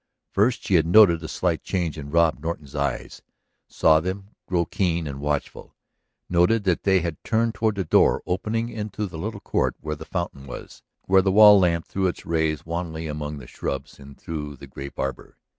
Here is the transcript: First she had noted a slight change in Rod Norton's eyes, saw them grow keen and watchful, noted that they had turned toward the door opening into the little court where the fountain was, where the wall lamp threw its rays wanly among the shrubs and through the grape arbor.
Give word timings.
First 0.31 0.63
she 0.65 0.73
had 0.73 0.87
noted 0.87 1.21
a 1.21 1.27
slight 1.27 1.61
change 1.61 1.95
in 1.95 2.09
Rod 2.09 2.41
Norton's 2.41 2.73
eyes, 2.73 3.21
saw 3.67 3.99
them 3.99 4.29
grow 4.47 4.65
keen 4.65 5.05
and 5.05 5.19
watchful, 5.21 5.75
noted 6.27 6.63
that 6.63 6.81
they 6.81 7.01
had 7.01 7.23
turned 7.23 7.53
toward 7.53 7.75
the 7.75 7.83
door 7.83 8.23
opening 8.25 8.69
into 8.69 9.05
the 9.05 9.19
little 9.19 9.41
court 9.41 9.75
where 9.79 9.95
the 9.95 10.03
fountain 10.03 10.47
was, 10.47 10.81
where 11.05 11.21
the 11.21 11.31
wall 11.31 11.59
lamp 11.59 11.85
threw 11.85 12.07
its 12.07 12.25
rays 12.25 12.65
wanly 12.65 13.05
among 13.05 13.37
the 13.37 13.45
shrubs 13.45 13.99
and 13.99 14.17
through 14.17 14.55
the 14.55 14.65
grape 14.65 14.97
arbor. 14.97 15.37